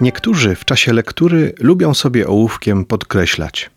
Niektórzy 0.00 0.54
w 0.54 0.64
czasie 0.64 0.92
lektury 0.92 1.54
lubią 1.58 1.94
sobie 1.94 2.26
ołówkiem 2.28 2.84
podkreślać. 2.84 3.70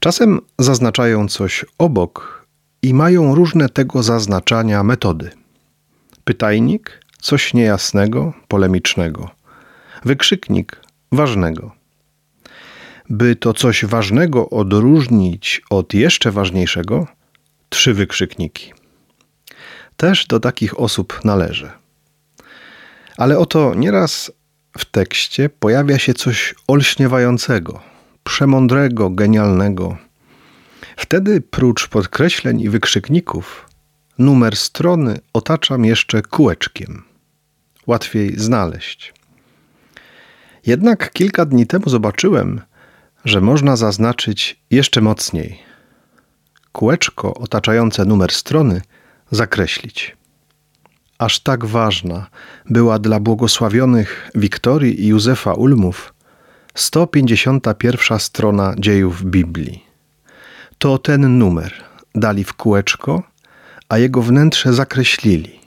Czasem 0.00 0.40
zaznaczają 0.58 1.28
coś 1.28 1.64
obok 1.78 2.46
i 2.82 2.94
mają 2.94 3.34
różne 3.34 3.68
tego 3.68 4.02
zaznaczania 4.02 4.82
metody. 4.82 5.30
Pytajnik 6.24 7.00
coś 7.20 7.54
niejasnego, 7.54 8.32
polemicznego. 8.48 9.30
Wykrzyknik 10.04 10.80
ważnego. 11.12 11.79
By 13.10 13.36
to 13.36 13.54
coś 13.54 13.84
ważnego 13.84 14.50
odróżnić 14.50 15.62
od 15.70 15.94
jeszcze 15.94 16.30
ważniejszego, 16.30 17.06
trzy 17.68 17.94
wykrzykniki. 17.94 18.72
Też 19.96 20.26
do 20.26 20.40
takich 20.40 20.80
osób 20.80 21.20
należy. 21.24 21.70
Ale 23.16 23.38
oto 23.38 23.74
nieraz 23.74 24.32
w 24.78 24.84
tekście 24.84 25.48
pojawia 25.48 25.98
się 25.98 26.14
coś 26.14 26.54
olśniewającego, 26.68 27.80
przemądrego, 28.24 29.10
genialnego. 29.10 29.96
Wtedy, 30.96 31.40
prócz 31.40 31.88
podkreśleń 31.88 32.60
i 32.60 32.68
wykrzykników, 32.68 33.68
numer 34.18 34.56
strony 34.56 35.18
otaczam 35.32 35.84
jeszcze 35.84 36.22
kółeczkiem. 36.22 37.02
Łatwiej 37.86 38.38
znaleźć. 38.38 39.14
Jednak 40.66 41.12
kilka 41.12 41.44
dni 41.44 41.66
temu 41.66 41.88
zobaczyłem, 41.88 42.60
że 43.24 43.40
można 43.40 43.76
zaznaczyć 43.76 44.60
jeszcze 44.70 45.00
mocniej. 45.00 45.58
Kółeczko 46.72 47.34
otaczające 47.34 48.04
numer 48.04 48.32
strony 48.32 48.82
zakreślić 49.30 50.16
aż 51.20 51.40
tak 51.40 51.64
ważna 51.64 52.26
była 52.70 52.98
dla 52.98 53.20
błogosławionych 53.20 54.30
Wiktorii 54.34 55.04
i 55.04 55.06
Józefa 55.06 55.52
Ulmów 55.54 56.14
151 56.74 58.18
strona 58.18 58.74
dziejów 58.78 59.24
Biblii. 59.24 59.84
To 60.78 60.98
ten 60.98 61.38
numer 61.38 61.72
dali 62.14 62.44
w 62.44 62.54
kółeczko, 62.54 63.22
a 63.88 63.98
jego 63.98 64.22
wnętrze 64.22 64.72
zakreślili, 64.72 65.60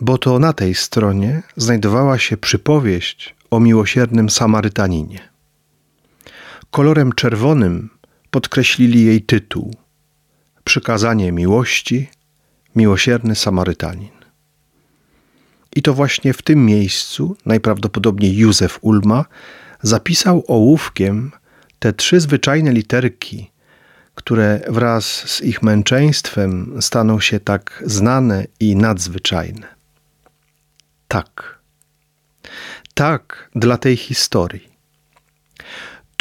bo 0.00 0.18
to 0.18 0.38
na 0.38 0.52
tej 0.52 0.74
stronie 0.74 1.42
znajdowała 1.56 2.18
się 2.18 2.36
przypowieść 2.36 3.34
o 3.50 3.60
miłosiernym 3.60 4.30
Samarytaninie. 4.30 5.31
Kolorem 6.72 7.12
czerwonym 7.12 7.90
podkreślili 8.30 9.04
jej 9.04 9.22
tytuł 9.22 9.74
Przykazanie 10.64 11.32
miłości, 11.32 12.10
miłosierny 12.76 13.34
Samarytanin. 13.34 14.10
I 15.76 15.82
to 15.82 15.94
właśnie 15.94 16.32
w 16.32 16.42
tym 16.42 16.66
miejscu, 16.66 17.36
najprawdopodobniej 17.46 18.36
Józef 18.36 18.78
Ulma, 18.80 19.24
zapisał 19.82 20.44
ołówkiem 20.48 21.32
te 21.78 21.92
trzy 21.92 22.20
zwyczajne 22.20 22.72
literki, 22.72 23.50
które 24.14 24.60
wraz 24.68 25.04
z 25.06 25.42
ich 25.42 25.62
męczeństwem 25.62 26.82
staną 26.82 27.20
się 27.20 27.40
tak 27.40 27.82
znane 27.86 28.46
i 28.60 28.76
nadzwyczajne. 28.76 29.74
Tak. 31.08 31.58
Tak 32.94 33.50
dla 33.54 33.78
tej 33.78 33.96
historii. 33.96 34.71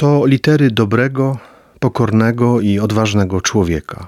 To 0.02 0.26
litery 0.26 0.72
dobrego, 0.72 1.38
pokornego 1.80 2.62
i 2.62 2.80
odważnego 2.80 3.42
człowieka. 3.42 4.08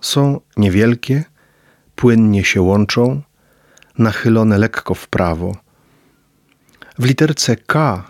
Są 0.00 0.40
niewielkie, 0.56 1.24
płynnie 1.96 2.44
się 2.44 2.62
łączą, 2.62 3.22
nachylone 3.98 4.58
lekko 4.58 4.94
w 4.94 5.08
prawo. 5.08 5.56
W 6.98 7.04
literce 7.04 7.56
K 7.56 8.04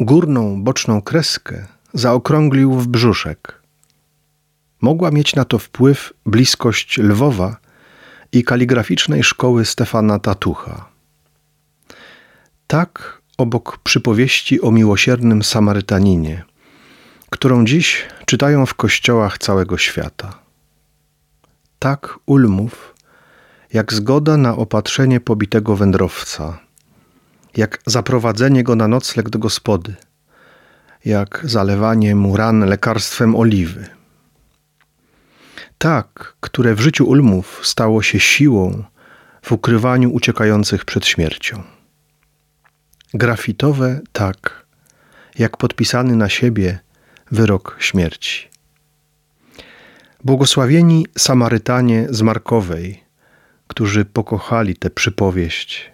górną 0.00 0.64
boczną 0.64 1.02
kreskę 1.02 1.66
zaokrąglił 1.92 2.72
w 2.74 2.88
brzuszek. 2.88 3.62
Mogła 4.80 5.10
mieć 5.10 5.34
na 5.34 5.44
to 5.44 5.58
wpływ 5.58 6.12
bliskość 6.26 6.98
Lwowa 6.98 7.56
i 8.32 8.44
kaligraficznej 8.44 9.22
szkoły 9.22 9.64
Stefana 9.64 10.18
Tatucha. 10.18 10.88
Tak 12.66 13.19
obok 13.40 13.78
przypowieści 13.78 14.60
o 14.60 14.70
miłosiernym 14.70 15.42
Samarytaninie, 15.42 16.44
którą 17.30 17.64
dziś 17.64 18.08
czytają 18.26 18.66
w 18.66 18.74
kościołach 18.74 19.38
całego 19.38 19.78
świata. 19.78 20.38
Tak 21.78 22.18
Ulmów 22.26 22.94
jak 23.72 23.92
zgoda 23.92 24.36
na 24.36 24.56
opatrzenie 24.56 25.20
pobitego 25.20 25.76
wędrowca, 25.76 26.58
jak 27.56 27.78
zaprowadzenie 27.86 28.62
go 28.62 28.76
na 28.76 28.88
nocleg 28.88 29.30
do 29.30 29.38
gospody, 29.38 29.94
jak 31.04 31.40
zalewanie 31.44 32.14
mu 32.14 32.36
ran 32.36 32.64
lekarstwem 32.64 33.36
oliwy. 33.36 33.86
Tak, 35.78 36.36
które 36.40 36.74
w 36.74 36.80
życiu 36.80 37.04
Ulmów 37.04 37.60
stało 37.62 38.02
się 38.02 38.20
siłą 38.20 38.84
w 39.42 39.52
ukrywaniu 39.52 40.12
uciekających 40.12 40.84
przed 40.84 41.06
śmiercią. 41.06 41.79
Grafitowe 43.14 44.00
tak, 44.12 44.66
jak 45.38 45.56
podpisany 45.56 46.16
na 46.16 46.28
siebie 46.28 46.78
wyrok 47.30 47.76
śmierci. 47.80 48.48
Błogosławieni 50.24 51.06
Samarytanie 51.18 52.06
z 52.10 52.22
Markowej, 52.22 53.04
którzy 53.66 54.04
pokochali 54.04 54.76
tę 54.76 54.90
przypowieść, 54.90 55.90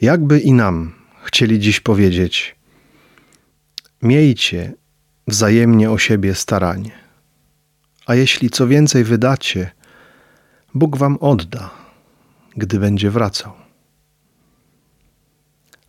jakby 0.00 0.40
i 0.40 0.52
nam 0.52 0.92
chcieli 1.24 1.60
dziś 1.60 1.80
powiedzieć: 1.80 2.56
Miejcie 4.02 4.72
wzajemnie 5.26 5.90
o 5.90 5.98
siebie 5.98 6.34
staranie, 6.34 6.92
a 8.06 8.14
jeśli 8.14 8.50
co 8.50 8.66
więcej 8.66 9.04
wydacie, 9.04 9.70
Bóg 10.74 10.96
wam 10.96 11.16
odda, 11.16 11.70
gdy 12.56 12.78
będzie 12.78 13.10
wracał. 13.10 13.63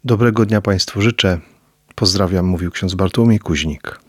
Dobrego 0.05 0.45
dnia 0.45 0.61
Państwu 0.61 1.01
życzę. 1.01 1.39
Pozdrawiam, 1.95 2.45
mówił 2.45 2.71
ksiądz 2.71 2.95
Bartłomiej 2.95 3.39
Kuźnik. 3.39 3.99